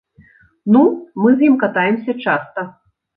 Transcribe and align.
Ну, 0.75 0.79
мы 1.25 1.29
з 1.41 1.45
ім 1.49 1.57
катаемся 1.65 2.17
часта. 2.25 2.65